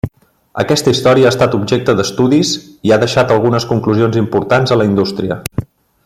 Aquesta 0.61 0.93
història 0.93 1.27
ha 1.29 1.33
estat 1.33 1.57
objecte 1.57 1.95
d'estudis 1.99 2.53
i 2.91 2.95
ha 2.95 2.99
deixat 3.05 3.35
algunes 3.39 3.69
conclusions 3.75 4.21
importants 4.25 4.75
a 4.77 4.83
la 4.83 4.89
indústria. 4.93 5.39